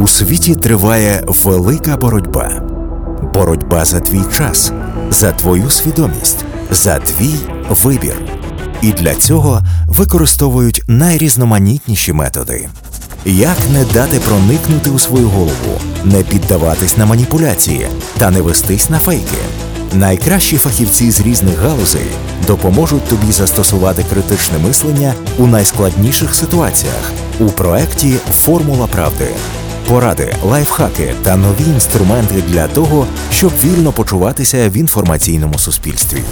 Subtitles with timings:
[0.00, 2.62] У світі триває велика боротьба.
[3.34, 4.72] Боротьба за твій час,
[5.10, 7.34] за твою свідомість, за твій
[7.68, 8.16] вибір.
[8.82, 12.68] І для цього використовують найрізноманітніші методи.
[13.24, 17.86] Як не дати проникнути у свою голову, не піддаватись на маніпуляції
[18.18, 19.38] та не вестись на фейки?
[19.92, 22.08] Найкращі фахівці з різних галузей
[22.46, 29.28] допоможуть тобі застосувати критичне мислення у найскладніших ситуаціях у проекті Формула правди.
[29.88, 36.22] Поради, лайфхаки та нові інструменти для того, щоб вільно почуватися в інформаційному суспільстві.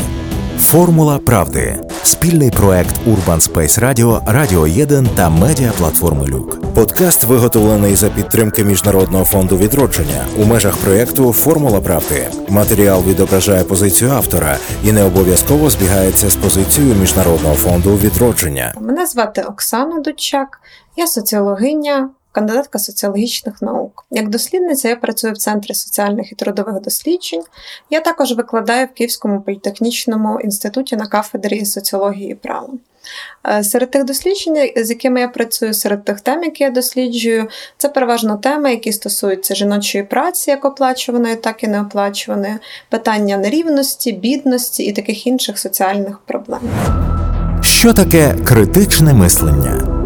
[0.58, 6.74] Формула правди спільний проект Urban Space Radio, Радіо 1 та медіаплатформи Люк.
[6.74, 12.30] Подкаст виготовлений за підтримки Міжнародного фонду відродження у межах проєкту Формула правди.
[12.48, 18.74] Матеріал відображає позицію автора і не обов'язково збігається з позицією Міжнародного фонду відродження.
[18.80, 20.60] Мене звати Оксана Дучак,
[20.96, 24.06] я соціологиня кандидатка соціологічних наук.
[24.10, 27.42] Як дослідниця, я працюю в Центрі соціальних і трудових досліджень.
[27.90, 32.68] Я також викладаю в Київському політехнічному інституті на кафедрі соціології і права.
[33.48, 37.88] Е, серед тих досліджень, з якими я працюю, серед тих тем, які я досліджую, це
[37.88, 42.54] переважно теми, які стосуються жіночої праці, як оплачуваної, так і неоплачуваної,
[42.90, 46.60] питання нерівності, бідності і таких інших соціальних проблем.
[47.62, 49.97] Що таке критичне мислення?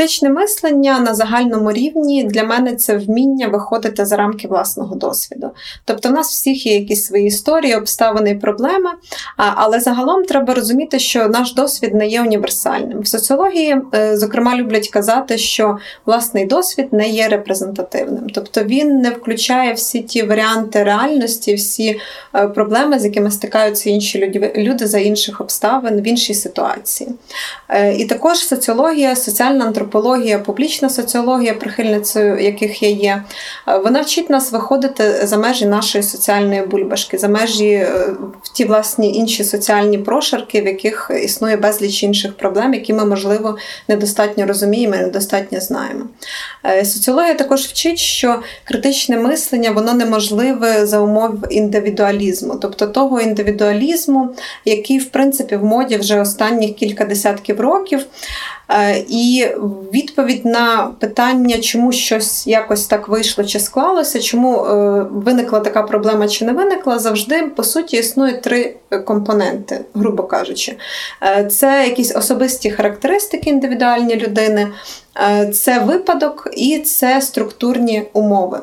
[0.00, 5.50] Критичне мислення на загальному рівні для мене це вміння виходити за рамки власного досвіду.
[5.84, 8.90] Тобто, в нас всіх є якісь свої історії, обставини і проблеми,
[9.36, 13.00] але загалом треба розуміти, що наш досвід не є універсальним.
[13.00, 19.10] В соціології, е, зокрема, люблять казати, що власний досвід не є репрезентативним, тобто він не
[19.10, 22.00] включає всі ті варіанти реальності, всі
[22.34, 27.10] е, проблеми, з якими стикаються інші люди, за інших обставин в іншій ситуації.
[27.68, 29.89] Е, і також соціологія, соціальна антропологія,
[30.38, 33.22] публічна соціологія, прихильницею яких я є,
[33.68, 37.86] е, вона вчить нас виходити за межі нашої соціальної бульбашки, за межі е,
[38.42, 43.56] в ті власні інші соціальні прошарки, в яких існує безліч інших проблем, які ми, можливо,
[43.88, 46.04] недостатньо розуміємо і недостатньо знаємо.
[46.64, 54.28] Е, соціологія також вчить, що критичне мислення воно неможливе за умов індивідуалізму, тобто того індивідуалізму,
[54.64, 58.06] який, в принципі, в моді вже останніх кілька десятків років.
[58.72, 59.46] Е, і
[59.94, 66.28] відповідь на питання, чому щось якось так вийшло чи склалося, чому е, виникла така проблема
[66.28, 70.76] чи не виникла, завжди по суті існує три компоненти, грубо кажучи.
[71.22, 74.68] Е, це якісь особисті характеристики індивідуальні людини.
[75.52, 78.60] Це випадок і це структурні умови.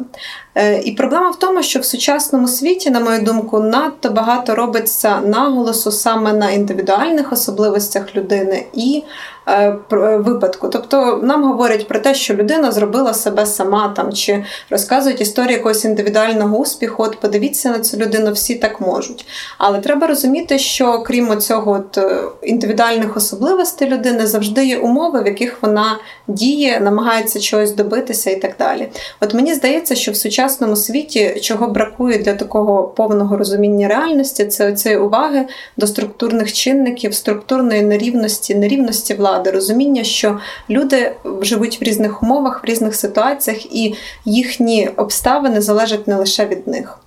[0.83, 5.91] І проблема в тому, що в сучасному світі, на мою думку, надто багато робиться наголосу
[5.91, 9.03] саме на індивідуальних особливостях людини і
[9.47, 10.69] Е, е, випадку.
[10.69, 15.85] Тобто нам говорять про те, що людина зробила себе сама там, чи розказують історію якогось
[15.85, 17.03] індивідуального успіху.
[17.03, 19.25] От подивіться на цю людину, всі так можуть.
[19.57, 25.57] Але треба розуміти, що крім цього е, індивідуальних особливостей людини завжди є умови, в яких
[25.61, 26.46] вона діє,
[26.81, 28.87] намагається чогось добитися і так далі.
[29.21, 34.73] От мені здається, що в сучасному світі чого бракує для такого повного розуміння реальності, це
[34.73, 35.45] цієї уваги
[35.77, 42.67] до структурних чинників, структурної нерівності, нерівності влади, розуміння, що люди живуть в різних умовах, в
[42.67, 46.99] різних ситуаціях, і їхні обставини залежать не лише від них.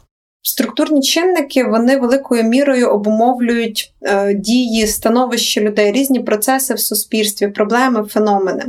[0.42, 8.04] Структурні чинники вони великою мірою обумовлюють е, дії, становище людей, різні процеси в суспільстві, проблеми,
[8.04, 8.64] феномени.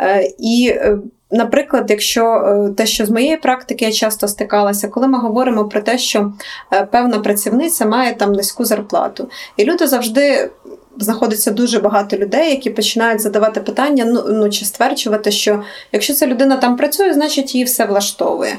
[0.00, 0.98] Е, і е,
[1.34, 5.80] Наприклад, якщо е, те, що з моєї практики я часто стикалася, коли ми говоримо про
[5.80, 6.32] те, що
[6.72, 10.50] е, певна працівниця має там низьку зарплату, і люди завжди
[10.98, 15.62] знаходиться дуже багато людей, які починають задавати питання, ну ну чи стверджувати, що
[15.92, 18.58] якщо ця людина там працює, значить її все влаштовує.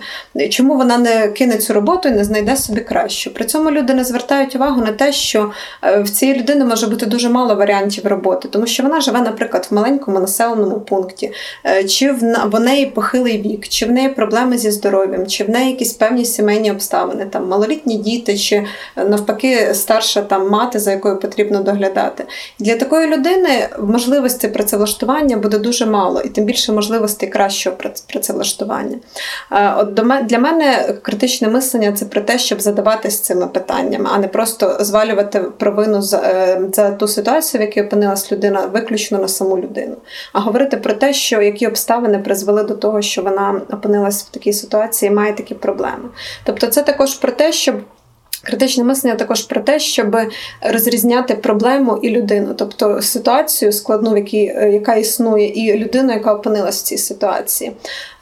[0.50, 3.34] Чому вона не кине цю роботу і не знайде собі кращу?
[3.34, 5.52] При цьому люди не звертають увагу на те, що
[5.84, 9.68] е, в цієї людини може бути дуже мало варіантів роботи, тому що вона живе, наприклад,
[9.72, 11.32] в маленькому населеному пункті,
[11.66, 12.12] е, чи
[12.46, 16.26] в неї похилий вік, чи в неї проблеми зі здоров'ям, чи в неї якісь певні
[16.26, 18.66] сімейні обставини, там малолітні діти, чи е,
[19.04, 22.25] навпаки старша там мати, за якою потрібно доглядати.
[22.60, 27.76] Для такої людини можливості працевлаштування буде дуже мало, і тим більше можливостей кращого
[28.08, 28.98] працевлаштування.
[29.78, 29.94] От
[30.26, 35.40] Для мене критичне мислення це про те, щоб задаватись цими питаннями, а не просто звалювати
[35.40, 39.96] провину за, е, за ту ситуацію, в якій опинилась людина, виключно на саму людину,
[40.34, 44.54] а говорити про те, що які обставини призвели до того, що вона опинилась в такій
[44.54, 46.10] ситуації і має такі проблеми.
[46.44, 47.76] Тобто, це також про те, щоб
[48.46, 50.18] Критичне мислення також про те, щоб
[50.62, 56.34] розрізняти проблему і людину, тобто ситуацію складну, в якій, е, яка існує, і людину, яка
[56.34, 57.72] опинилась в цій ситуації.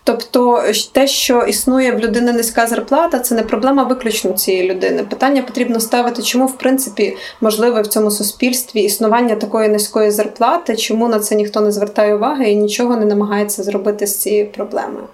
[0.04, 5.04] Тобто те, що існує в людини низька зарплата, це не проблема виключно цієї людини.
[5.04, 11.08] Питання потрібно ставити, чому в принципі можливе в цьому суспільстві існування такої низької зарплати, чому
[11.08, 15.06] на це ніхто не звертає уваги і нічого не намагається зробити з цією проблемою.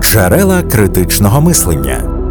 [0.00, 2.21] Джерела критичного мислення.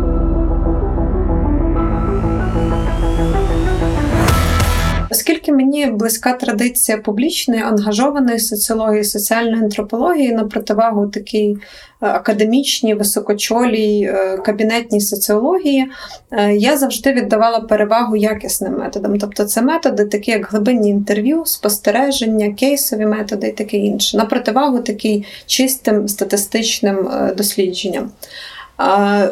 [5.51, 11.57] Оскільки мені близька традиція публічної, ангажованої соціології, соціальної антропології на противагу такій
[12.01, 15.87] е, академічній, високочолій, е, кабінетній соціології,
[16.31, 19.19] е, я завжди віддавала перевагу якісним методам.
[19.19, 24.79] Тобто це методи, такі як глибинні інтерв'ю, спостереження, кейсові методи і таке інше, на противагу
[24.79, 28.11] такій чистим статистичним дослідженням.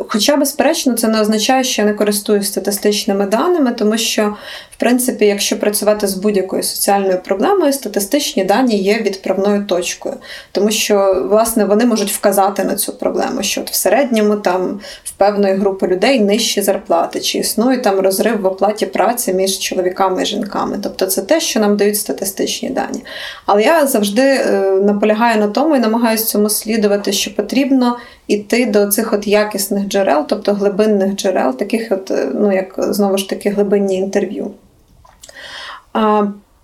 [0.07, 4.35] Хоча, безперечно, це не означає, що я не користуюсь статистичними даними, тому що,
[4.79, 10.15] принципі, якщо працювати з будь-якою соціальною проблемою, статистичні дані є відправною точкою,
[10.51, 15.11] тому що власне вони можуть вказати на цю проблему, що от в середньому там в
[15.11, 20.25] певної групи людей нижчі зарплати, чи існує там розрив в оплаті праці між чоловіками і
[20.25, 20.79] жінками.
[20.83, 23.03] Тобто це те, що нам дають статистичні дані.
[23.45, 27.97] Але я завжди е, наполягаю на тому і намагаюся цьому слідувати, що потрібно
[28.27, 33.17] іти до цих от якісних джерел, тобто глибинних джерел, таких, от, е, ну як знову
[33.17, 34.51] ж таки, глибинні інтерв'ю.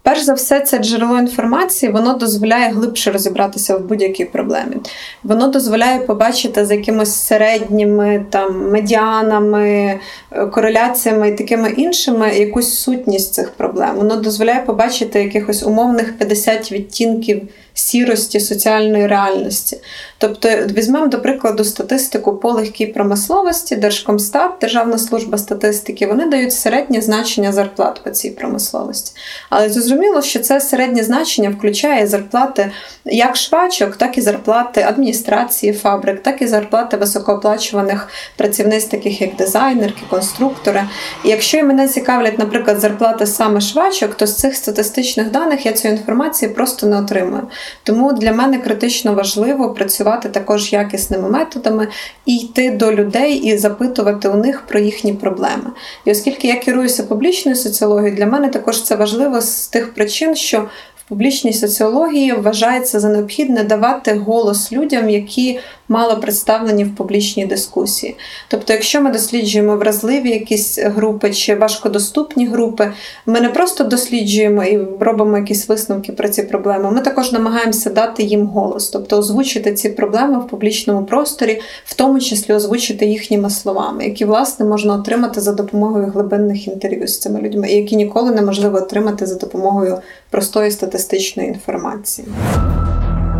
[0.06, 4.76] Перш за все, це джерело інформації, воно дозволяє глибше розібратися в будь-якій проблемі.
[5.24, 10.00] Воно дозволяє побачити з якимось середніми там медіанами,
[10.32, 13.96] е, кореляціями і такими іншими якусь сутність цих проблем.
[13.96, 17.42] Воно дозволяє побачити якихось умовних 50 відтінків
[17.78, 19.78] сірості соціальної реальності.
[20.18, 27.02] Тобто, візьмемо, до прикладу, статистику по легкій промисловості, Держкомстат, Державна служба статистики, вони дають середнє
[27.02, 29.16] значення зарплат по цій промисловості.
[29.50, 32.72] Але зрозуміло, що це середнє значення включає зарплати
[33.06, 38.08] як швачок, так і зарплати адміністрації фабрик, так і зарплати високооплачуваних
[38.38, 40.84] працівниць, таких як дизайнерки, конструктори.
[41.24, 45.88] І якщо мене цікавлять, наприклад, зарплати саме швачок, то з цих статистичних даних я цю
[45.88, 47.48] інформацію просто не отримую.
[47.84, 51.88] Тому для мене критично важливо працювати також якісними методами
[52.26, 55.72] і йти до людей і запитувати у них про їхні проблеми.
[56.06, 60.70] І оскільки я керуюся публічною соціологією, для мене також це важливо з тих причин, що
[61.10, 65.60] публічній соціології вважається за необхідне давати голос людям, які
[65.90, 68.16] мало представлені в публічній дискусії.
[68.48, 72.92] Тобто, якщо ми досліджуємо вразливі якісь групи чи важкодоступні групи,
[73.26, 76.92] ми не просто досліджуємо і робимо якісь висновки про ці проблеми.
[76.92, 82.20] Ми також намагаємося дати їм голос, тобто озвучити ці проблеми в публічному просторі, в тому
[82.20, 87.70] числі озвучити їхніми словами, які власне можна отримати за допомогою глибинних інтерв'ю з цими людьми,
[87.70, 89.98] і які ніколи неможливо отримати за допомогою
[90.36, 92.28] простої статистичної інформації.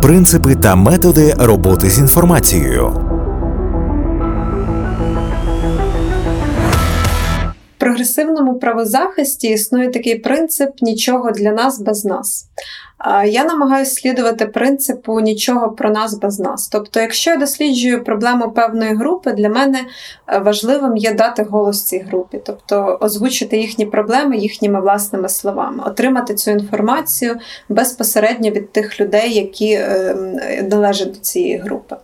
[0.02, 3.05] Принципи та методи роботи з інформацією.
[7.86, 12.46] Прогресивному правозахисті існує такий принцип нічого для нас без нас.
[13.26, 16.68] Я намагаюся слідувати принципу нічого про нас без нас.
[16.68, 19.78] Тобто, якщо я досліджую проблему певної групи, для мене
[20.28, 26.34] е, важливим є дати голос цій групі, тобто озвучити їхні проблеми їхніми власними словами, отримати
[26.34, 27.36] цю інформацію
[27.68, 30.36] безпосередньо від тих людей, які ем,
[30.70, 31.96] належать до цієї групи.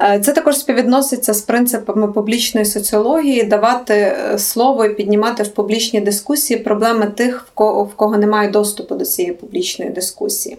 [0.00, 6.00] Е, це також співвідноситься з принципами публічної соціології, давати е, слово і піднімати в публічній
[6.00, 10.56] дискусії проблеми тих, в кого немає доступу до цієї публічної дискусії.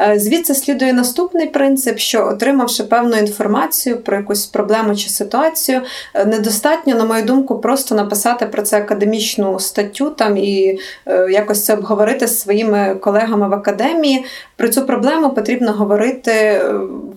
[0.00, 5.80] Е, звідси слідує наступний принцип, що отримавши певну інформацію про якусь проблему чи ситуацію,
[6.14, 11.64] е, недостатньо, на мою думку, просто написати про це академічну статтю там і е, якось
[11.64, 14.24] це обговорити з своїми колегами в академії.
[14.56, 16.62] Про цю проблему потрібно говорити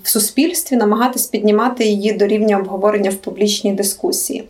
[0.03, 4.43] в суспільстві, намагатись піднімати її до рівня обговорення в публічній дискусії.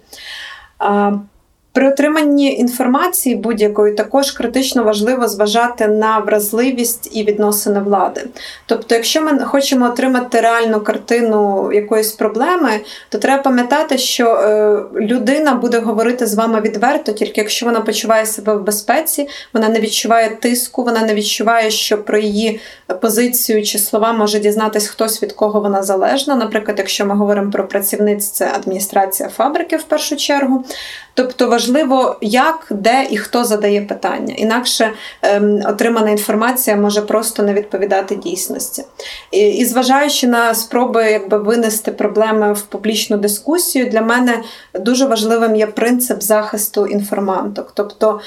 [1.74, 8.22] При отриманні інформації будь-якої також критично важливо зважати на вразливість і відносини влади.
[8.66, 15.54] Тобто, якщо ми хочемо отримати реальну картину якоїсь проблеми, то треба пам'ятати, що е, людина
[15.54, 20.30] буде говорити з вами відверто, тільки якщо вона почуває себе в безпеці, вона не відчуває
[20.30, 22.60] тиску, вона не відчуває, що про її
[23.02, 26.36] позицію чи слова може дізнатись хтось від кого вона залежна.
[26.36, 30.66] Наприклад, якщо ми говоримо про працівниць, це адміністрація фабрики в першу чергу.
[31.14, 34.34] Тобто важливо, як, де і хто задає питання.
[34.38, 34.92] Інакше
[35.22, 38.84] ем, отримана інформація може просто не відповідати дійсності.
[39.32, 45.56] І, і зважаючи на спроби якби винести проблеми в публічну дискусію, для мене дуже важливим
[45.56, 47.72] є принцип захисту інформанток.
[47.76, 48.20] Тобто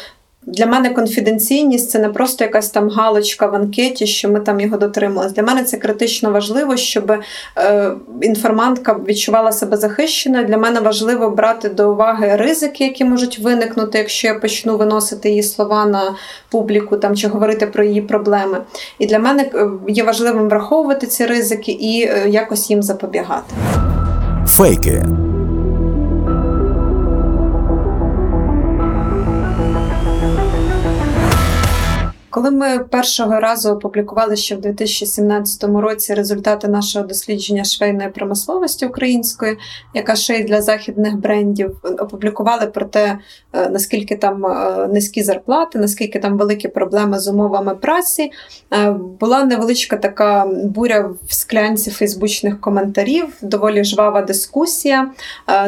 [0.46, 4.76] для мене конфіденційність це не просто якась там галочка в анкеті, що ми там його
[4.76, 5.34] дотрималися.
[5.34, 7.12] Для мене це критично важливо, щоб
[7.58, 10.44] е, інформантка відчувала себе захищеною.
[10.44, 15.42] Для мене важливо брати до уваги ризики, які можуть виникнути, якщо я почну виносити її
[15.42, 16.14] слова на
[16.50, 18.58] публіку там чи говорити про її проблеми.
[18.98, 23.54] І для мене е, є важливим враховувати ці ризики і е, якось їм запобігати.
[24.46, 25.02] Фейки.
[32.34, 39.56] Коли ми першого разу опублікували ще в 2017 році результати нашого дослідження швейної промисловості української,
[39.94, 43.18] яка шиє для західних брендів, опублікували про те,
[43.52, 48.30] е, наскільки там е, низькі зарплати, наскільки там великі проблеми з умовами праці,
[48.72, 55.10] е, була невеличка така буря в склянці фейсбучних коментарів, доволі жвава дискусія.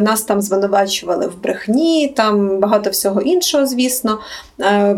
[0.00, 4.18] Нас там звинувачували в брехні, там багато всього іншого, звісно.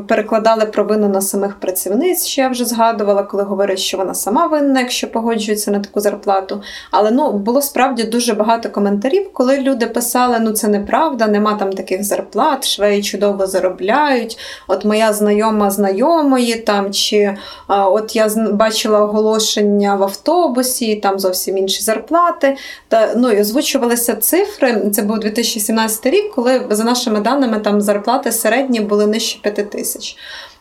[0.08, 4.80] Перекладали провину на самих працівниць, що я вже згадувала, коли говорять, що вона сама винна,
[4.80, 6.62] якщо погоджується на таку зарплату.
[6.90, 11.72] Але ну було справді дуже багато коментарів, коли люди писали: ну це неправда, нема там
[11.72, 14.38] таких зарплат, швеї чудово заробляють.
[14.68, 17.36] От моя знайома знайомої там, чи
[17.68, 22.56] от я бачила оголошення в автобусі, там зовсім інші зарплати.
[22.88, 24.90] Та ну і озвучувалися цифри.
[24.90, 30.16] Це був 2017 рік, коли за нашими даними там зарплати середні були нижче 5 тисяч.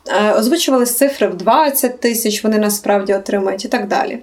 [0.09, 4.19] Е, озвучувались цифри в 20 тисяч, вони насправді отримають і так далі.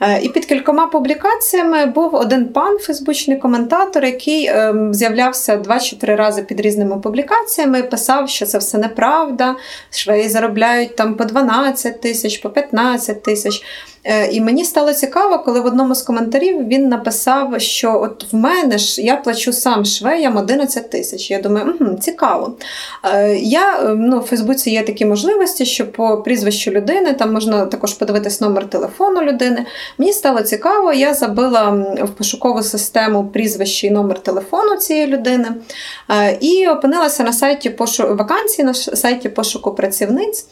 [0.00, 5.96] Е, і під кількома публікаціями був один пан, фейсбучний коментатор, який ем, з'являвся 2 чи
[5.96, 9.56] 3 рази під різними публікаціями, писав, що це все неправда,
[9.90, 13.62] швеї заробляють там по 12 тисяч, по 15 тисяч.
[14.04, 18.36] Е, і мені стало цікаво, коли в одному з коментарів він написав, що от в
[18.36, 21.30] мене ж я плачу сам швеям 11 тисяч.
[21.30, 22.56] Я думаю, угу, цікаво.
[23.36, 25.27] Я ну, в Фейсбуці є такі можливості,
[25.64, 29.66] що по прізвищу людини там можна також подивитись номер телефону людини.
[29.98, 31.70] Мені стало цікаво, я забила
[32.02, 35.48] в пошукову систему прізвище і номер телефону цієї людини
[36.10, 38.14] е, і опинилася на сайті пошу...
[38.14, 40.46] вакансії, на сайті пошуку працівниць,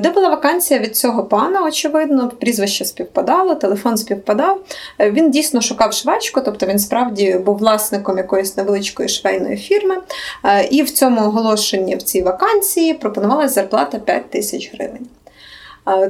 [0.00, 4.60] де була вакансія від цього пана, очевидно, прізвище прізвище співпадало, телефон співпадав.
[4.98, 9.96] Е, він дійсно шукав швачку, тобто він справді був власником якоїсь невеличкої швейної фірми.
[10.44, 15.06] Е, і в цьому оголошенні в цій вакансії пропонувалася зарплата 5 тисяч гривень.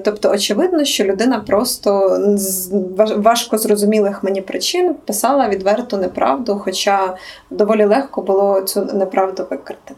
[0.05, 2.71] Тобто, очевидно, що людина просто з
[3.17, 7.17] важко зрозумілих мені причин писала відверту неправду, хоча
[7.51, 9.95] доволі легко було цю неправду викрити.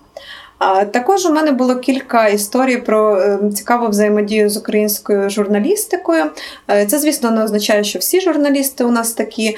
[0.91, 6.25] Також у мене було кілька історій про е, цікаву взаємодію з українською журналістикою.
[6.71, 9.57] Е, це, звісно, не означає, що всі журналісти у нас такі.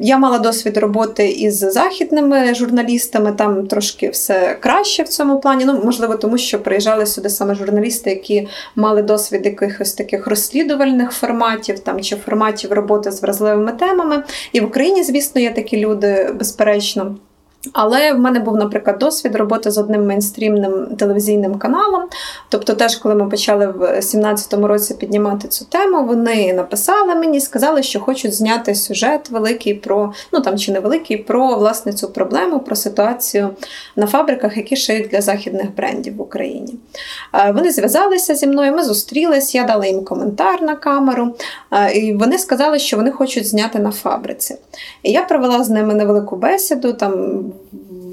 [0.00, 5.64] Я мала досвід роботи із західними журналістами, там трошки все краще в цьому плані.
[5.64, 11.78] Ну, можливо, тому що приїжджали сюди саме журналісти, які мали досвід якихось таких розслідувальних форматів
[11.78, 14.22] там чи форматів роботи з вразливими темами.
[14.52, 17.16] І в Україні, звісно, є такі люди, безперечно.
[17.72, 22.02] Але в мене був, наприклад, досвід роботи з одним мейнстрімним телевізійним каналом.
[22.48, 27.82] Тобто, теж, коли ми почали в 2017 році піднімати цю тему, вони написали мені, сказали,
[27.82, 32.76] що хочуть зняти сюжет великий про, ну там чи невеликий, про власне цю проблему, про
[32.76, 33.50] ситуацію
[33.96, 36.74] на фабриках, які шиють для західних брендів в Україні.
[37.34, 41.34] Е, вони зв'язалися зі мною, ми зустрілись, я дала їм коментар на камеру,
[41.72, 44.56] е, і вони сказали, що вони хочуть зняти на фабриці.
[45.02, 46.92] І я провела з ними невелику бесіду.
[46.92, 47.44] там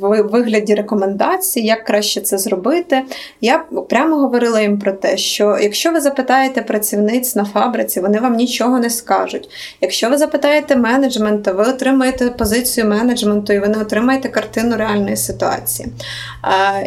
[0.02, 3.02] вигляді рекомендацій, як краще це зробити.
[3.42, 8.36] Я прямо говорила їм про те, що якщо ви запитаєте працівниць на фабриці, вони вам
[8.36, 9.50] нічого не скажуть.
[9.82, 15.90] Якщо ви запитаєте менеджмента, ви отримаєте позицію менеджменту і ви не отримаєте картину реальної ситуації.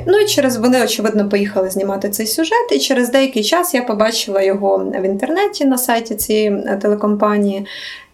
[0.07, 4.43] Ну і через вони, очевидно, поїхали знімати цей сюжет, і через деякий час я побачила
[4.43, 7.67] його в інтернеті на сайті цієї е, телекомпанії.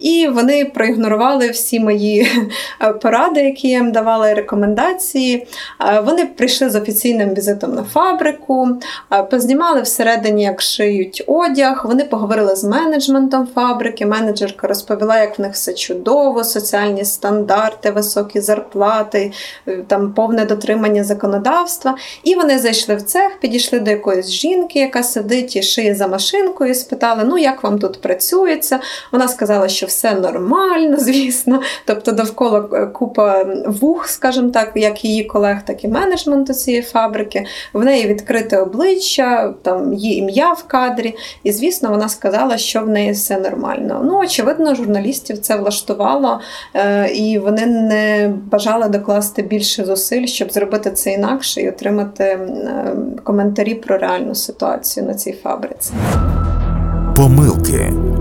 [0.05, 2.29] І вони проігнорували всі мої
[2.83, 5.47] е, поради, які я їм давала, рекомендації.
[5.81, 8.69] Е, вони прийшли з офіційним візитом на фабрику,
[9.13, 11.83] е, познімали всередині, як шиють одяг.
[11.87, 14.07] Вони поговорили з менеджментом фабрики.
[14.07, 19.33] Менеджерка розповіла, як в них все чудово, соціальні стандарти, високі зарплати,
[19.87, 21.97] там повне дотримання законодавства.
[22.25, 26.71] І вони зайшли в цех, підійшли до якоїсь жінки, яка сидить і шиє за машинкою,
[26.71, 28.81] і спитали: ну як вам тут працюється?
[29.13, 31.61] Вона сказала, що все нормально, звісно.
[31.85, 37.47] Тобто довкола е, купа вух, скажімо так, як її колег, так і менеджменту цієї фабрики.
[37.73, 41.15] В неї відкрите обличчя, там її ім'я в кадрі.
[41.43, 44.01] І, звісно, вона сказала, що в неї все нормально.
[44.05, 46.41] Ну, очевидно, журналістів це влаштувало,
[46.75, 52.39] е, і вони не бажали докласти більше зусиль, щоб зробити це інакше і отримати
[53.25, 55.93] коментарі про реальну ситуацію на цій фабриці.
[57.17, 58.14] Помилки.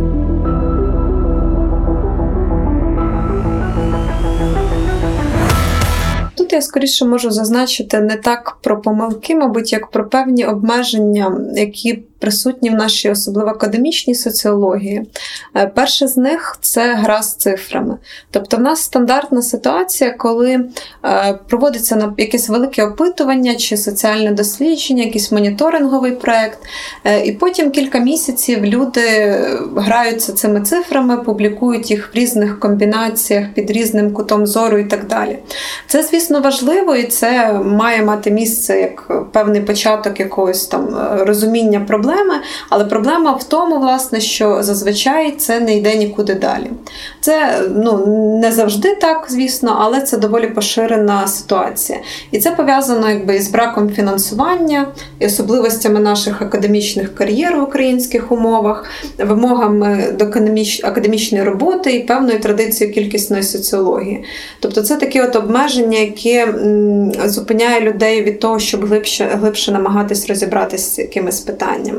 [6.54, 12.70] Я скоріше можу зазначити не так про помилки, мабуть, як про певні обмеження, які присутні
[12.70, 15.06] в нашій особливо академічній соціології.
[15.56, 17.98] Е, перше з них це гра з цифрами.
[18.32, 20.60] Тобто, в нас стандартна ситуація, коли
[21.06, 26.58] е, проводиться якесь велике опитування чи соціальне дослідження, якийсь моніторинговий проєкт,
[27.04, 29.02] е, і потім кілька місяців люди
[29.76, 35.40] граються цими цифрами, публікують їх в різних комбінаціях під різним кутом зору і так далі.
[35.88, 40.88] Це, звісно, важливо, і це має мати місце як певний початок якогось там
[41.20, 46.70] розуміння проблем проблеми, але проблема в тому, власне, що зазвичай це не йде нікуди далі.
[47.22, 48.06] Це ну,
[48.42, 52.00] не завжди так, звісно, але це доволі поширена ситуація.
[52.32, 54.88] І це пов'язано якби із браком фінансування,
[55.20, 58.86] і особливостями наших академічних кар'єр в українських умовах,
[59.18, 60.26] вимогами до
[60.84, 64.24] академічної роботи і певною традицією кількісної соціології.
[64.60, 66.46] Тобто це такі от обмеження, які
[67.26, 71.93] зупиняє людей від того, щоб глибше, глибше намагатись розібратися з якимись питаннями.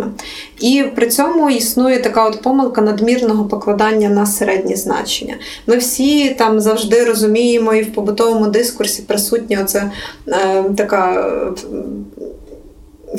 [0.60, 5.34] І при цьому існує така от помилка надмірного покладання на середні значення.
[5.66, 9.90] Ми всі там завжди розуміємо, і в побутовому дискурсі присутня оце
[10.28, 11.30] е, така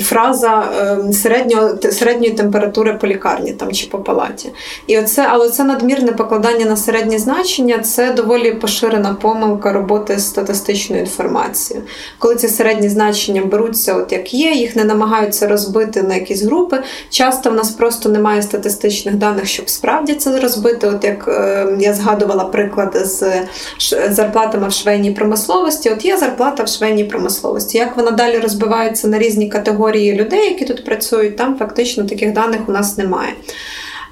[0.00, 4.50] фраза ем, середньо, середньої температури по лікарні там, чи по палаті.
[4.86, 10.26] І оце, Але це надмірне покладання на середні значення це доволі поширена помилка роботи з
[10.26, 11.86] статистичною інформацією.
[12.18, 16.82] Коли ці середні значення беруться, от як є, їх не намагаються розбити на якісь групи.
[17.10, 20.86] Часто в нас просто немає статистичних даних, щоб справді це розбити.
[20.86, 23.24] От як е, я згадувала приклад з
[24.10, 27.78] зарплатами в швейній промисловості, от є зарплата в швейній промисловості.
[27.78, 29.85] Як вона далі розбивається на різні категорії?
[29.86, 33.32] Категорії людей, які тут працюють, там фактично таких даних у нас немає.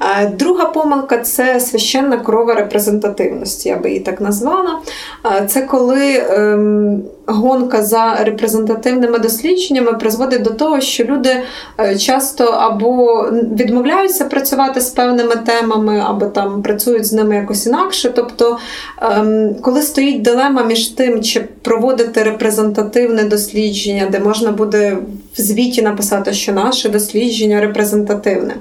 [0.01, 4.79] Е, друга помилка це священна корова репрезентативності, я би її так назвала.
[5.27, 11.43] Е, це коли ем, гонка за репрезентативними дослідженнями призводить до того, що люди
[11.81, 18.13] е, часто або відмовляються працювати з певними темами, або там працюють з ними якось інакше.
[18.15, 18.59] Тобто,
[19.03, 24.99] ем, коли стоїть дилема між тим, чи проводити репрезентативне дослідження, де можна буде
[25.37, 28.55] в звіті написати, що наше дослідження репрезентативне.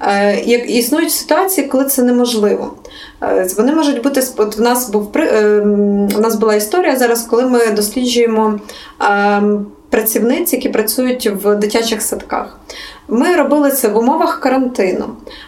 [0.00, 2.74] Е, як існують ситуації, коли це неможливо.
[3.22, 5.60] Е, вони можуть бути от в нас був е,
[6.16, 8.60] у нас була історія зараз, коли ми досліджуємо
[9.00, 12.58] ем, працівниць, які працюють в дитячих садках.
[13.08, 15.04] Ми робили це в умовах карантину,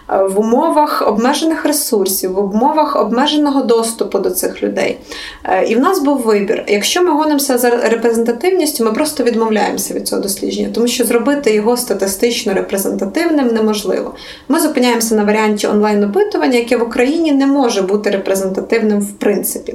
[0.09, 4.99] в умовах обмежених ресурсів, в умовах обмеженого доступу до цих людей.
[5.45, 6.65] Е, і в нас був вибір.
[6.69, 11.77] Якщо ми гонимося за репрезентативністю, ми просто відмовляємося від цього дослідження, тому що зробити його
[11.77, 14.15] статистично репрезентативним неможливо.
[14.49, 19.75] Ми зупиняємося на варіанті онлайн-опитування, яке в Україні не може бути репрезентативним в принципі.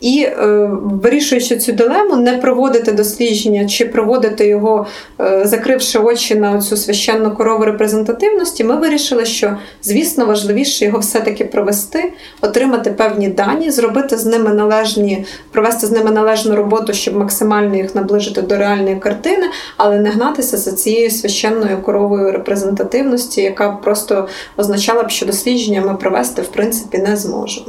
[0.00, 4.86] І е, вирішуючи цю дилему, не проводити дослідження чи проводити його,
[5.20, 11.44] е, закривши очі на цю священну корову репрезентативності, ми вирішили, що, звісно, важливіше його все-таки
[11.44, 17.76] провести, отримати певні дані, зробити з ними належні, провести з ними належну роботу, щоб максимально
[17.76, 24.28] їх наближити до реальної картини, але не гнатися за цією священною коровою репрезентативності, яка просто
[24.56, 27.66] означала б, що дослідження ми провести в принципі не зможемо.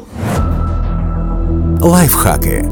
[1.81, 2.65] Лайфхаки.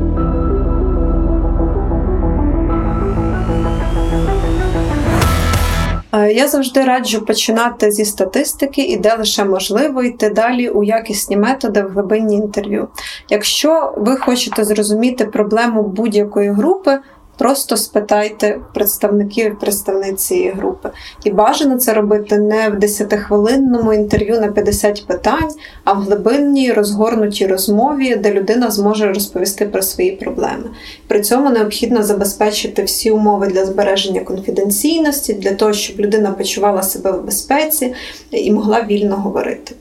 [6.14, 11.38] Е, я завжди раджу починати зі статистики і де лише можливо йти далі у якісні
[11.38, 12.88] методи в глибинні інтерв'ю.
[13.30, 17.00] Якщо ви хочете зрозуміти проблему будь-якої групи,
[17.38, 20.90] Просто спитайте представників представниць цієї групи.
[21.24, 25.52] І бажано це робити не в 10-хвилинному інтерв'ю на 50 питань,
[25.84, 30.70] а в глибинній розгорнутій розмові, де людина зможе розповісти про свої проблеми.
[31.08, 37.12] При цьому необхідно забезпечити всі умови для збереження конфіденційності, для того, щоб людина почувала себе
[37.12, 37.94] в безпеці
[38.32, 39.76] і могла вільно говорити.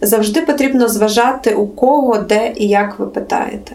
[0.00, 3.72] Завжди потрібно зважати, у кого, де і як ви питаєте.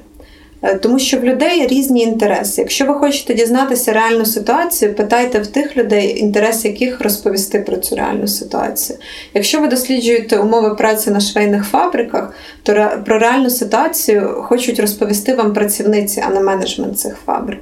[0.61, 2.61] Е, тому що в людей різні інтереси.
[2.61, 7.95] Якщо ви хочете дізнатися реальну ситуацію, питайте в тих людей, інтерес яких розповісти про цю
[7.95, 8.99] реальну ситуацію.
[9.33, 15.53] Якщо ви досліджуєте умови праці на швейних фабриках, то про реальну ситуацію хочуть розповісти вам
[15.53, 17.59] працівниці, а не менеджмент цих фабрик.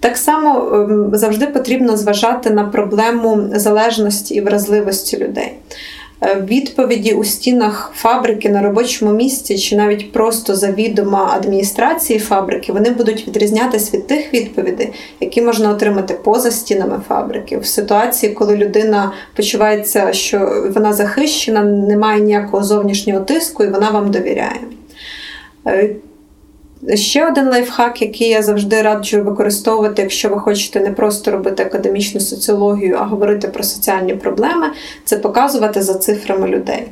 [0.00, 5.52] Так само ем, завжди потрібно зважати на проблему залежності і вразливості людей.
[6.24, 12.90] Е, відповіді у стінах фабрики на робочому місці, чи навіть просто завідома адміністрації фабрики, вони
[12.90, 19.12] будуть відрізнятися від тих відповідей, які можна отримати поза стінами фабрики, в ситуації, коли людина
[19.36, 24.60] почувається, що вона захищена, немає ніякого зовнішнього тиску, і вона вам довіряє.
[26.94, 32.20] Ще один лайфхак, який я завжди раджу використовувати, якщо ви хочете не просто робити академічну
[32.20, 34.66] соціологію, а говорити про соціальні проблеми,
[35.04, 36.84] це показувати за цифрами людей.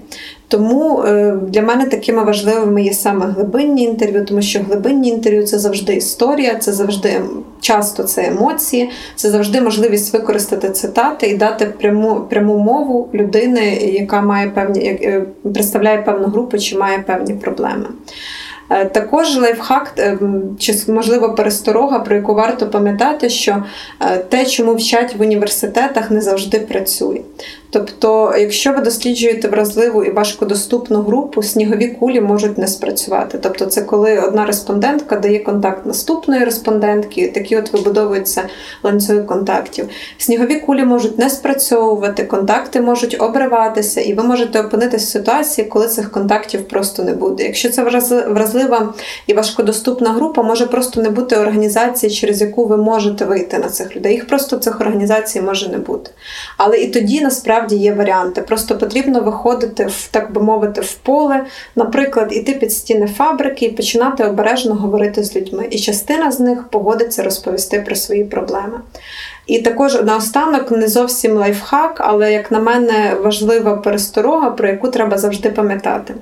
[0.49, 5.59] Тому е, для мене такими важливими є саме глибинні інтерв'ю, тому що глибинні інтерв'ю це
[5.59, 7.21] завжди історія, це завжди
[7.61, 14.21] часто це емоції, це завжди можливість використати цитати і дати пряму пряму мову людини, яка
[14.21, 17.87] має певні е, представляє певну групу чи має певні проблеми.
[18.71, 20.19] Е, також лайфхак, е,
[20.59, 23.65] чи можливо пересторога, про яку варто пам'ятати, що
[24.01, 27.21] е, те, чому вчать в університетах, не завжди працює.
[27.71, 33.39] Тобто, якщо ви досліджуєте вразливу і важкодоступну групу, снігові кулі можуть не спрацювати.
[33.43, 38.43] Тобто, це коли одна респондентка дає контакт наступної респондентки, такі от вибудовуються
[38.83, 39.89] ланцюги контактів.
[40.19, 45.87] Снігові кулі можуть не спрацьовувати, контакти можуть обриватися, і ви можете опинитися в ситуації, коли
[45.89, 47.45] цих контактів просто не буде.
[47.45, 47.83] Якщо це
[48.29, 48.95] вразлива
[49.27, 53.97] і важкодоступна група, може просто не бути організації, через яку ви можете вийти на цих
[53.97, 54.13] людей.
[54.13, 56.11] Їх просто цих організацій може не бути.
[56.57, 58.43] Але і тоді насправді насправді є варіанти.
[58.43, 61.45] Просто потрібно виходити в так би мовити в поле,
[61.77, 65.69] наприклад, іти під стіни фабрики і починати обережно говорити з людьми.
[65.71, 68.81] І частина з них погодиться розповісти про свої проблеми.
[69.47, 75.19] І також наостанок не зовсім лайфхак, але, як на мене, важлива пересторога, про яку треба
[75.19, 76.15] завжди пам'ятати.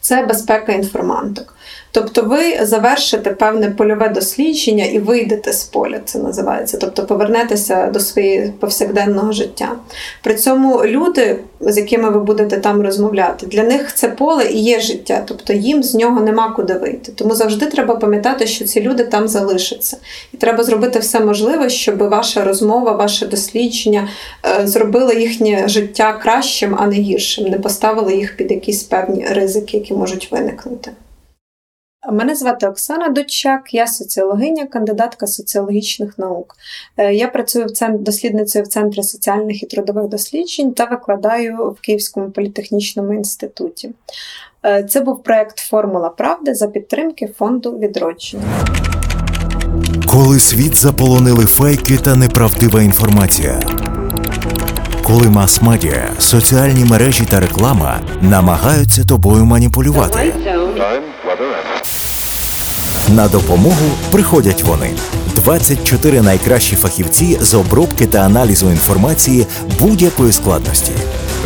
[0.00, 1.53] Це безпека інформанток.
[1.94, 8.00] Тобто ви завершите певне польове дослідження і вийдете з поля, це називається, тобто повернетеся до
[8.00, 9.72] своєї повсякденного життя.
[10.22, 14.80] При цьому люди, з якими ви будете там розмовляти, для них це поле і є
[14.80, 17.12] життя, тобто їм з нього нема куди вийти.
[17.12, 19.96] Тому завжди треба пам'ятати, що ці люди там залишаться.
[20.32, 24.08] І треба зробити все можливе, щоб ваша розмова, ваше дослідження
[24.60, 29.76] е, зробило їхнє життя кращим, а не гіршим, не поставило їх під якісь певні ризики,
[29.76, 30.90] які можуть виникнути.
[32.12, 36.56] Мене звати Оксана Дочак, я соціологиня, кандидатка соціологічних наук.
[36.96, 41.80] Е, я працюю в центр, дослідницею в Центрі соціальних і трудових досліджень та викладаю в
[41.80, 43.90] Київському політехнічному інституті.
[44.66, 48.44] Е, це був проект Формула правди за підтримки фонду відродження.
[50.10, 53.60] Коли світ заполонили фейки та неправдива інформація.
[55.02, 60.32] Коли мас-медіа, соціальні мережі та реклама намагаються тобою маніпулювати.
[63.08, 64.90] На допомогу приходять вони.
[65.34, 69.46] 24 найкращі фахівці з обробки та аналізу інформації
[69.78, 70.92] будь-якої складності: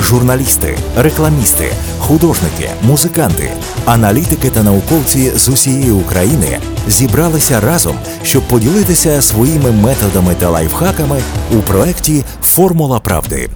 [0.00, 3.50] журналісти, рекламісти, художники, музиканти,
[3.84, 11.20] аналітики та науковці з усієї України зібралися разом, щоб поділитися своїми методами та лайфхаками
[11.52, 13.48] у проєкті Формула правди.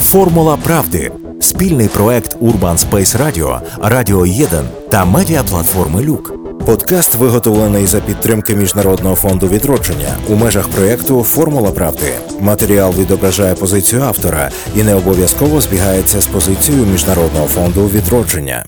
[0.00, 4.48] Формула правди спільний проект Urban Space Radio, Радіо 1
[4.90, 6.49] та медіаплатформи Люк.
[6.66, 12.12] Подкаст виготовлений за підтримки Міжнародного фонду відродження у межах проєкту Формула правди.
[12.40, 18.64] Матеріал відображає позицію автора і не обов'язково збігається з позицією Міжнародного фонду відродження.